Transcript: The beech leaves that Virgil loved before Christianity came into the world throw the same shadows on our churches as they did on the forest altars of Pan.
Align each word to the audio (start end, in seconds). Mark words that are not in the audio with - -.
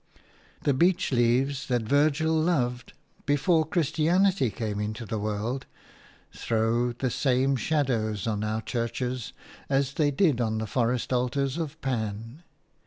The 0.63 0.73
beech 0.73 1.11
leaves 1.11 1.67
that 1.67 1.83
Virgil 1.83 2.33
loved 2.33 2.93
before 3.27 3.63
Christianity 3.67 4.49
came 4.49 4.79
into 4.79 5.05
the 5.05 5.19
world 5.19 5.67
throw 6.33 6.91
the 6.91 7.11
same 7.11 7.55
shadows 7.55 8.25
on 8.25 8.43
our 8.43 8.63
churches 8.63 9.31
as 9.69 9.93
they 9.93 10.09
did 10.09 10.41
on 10.41 10.57
the 10.57 10.65
forest 10.65 11.13
altars 11.13 11.59
of 11.59 11.79
Pan. 11.81 12.41